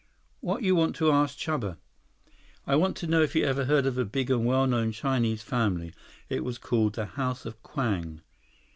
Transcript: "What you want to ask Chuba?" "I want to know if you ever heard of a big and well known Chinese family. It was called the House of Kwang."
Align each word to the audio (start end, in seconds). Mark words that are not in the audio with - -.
"What 0.39 0.63
you 0.63 0.73
want 0.75 0.95
to 0.95 1.11
ask 1.11 1.37
Chuba?" 1.37 1.77
"I 2.65 2.75
want 2.75 2.97
to 2.97 3.05
know 3.05 3.21
if 3.21 3.35
you 3.35 3.45
ever 3.45 3.65
heard 3.65 3.85
of 3.85 3.99
a 3.99 4.03
big 4.03 4.31
and 4.31 4.47
well 4.47 4.65
known 4.65 4.91
Chinese 4.91 5.43
family. 5.43 5.93
It 6.27 6.43
was 6.43 6.57
called 6.57 6.95
the 6.95 7.05
House 7.05 7.45
of 7.45 7.61
Kwang." 7.61 8.21